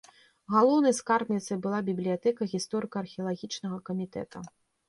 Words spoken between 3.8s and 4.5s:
камітэта.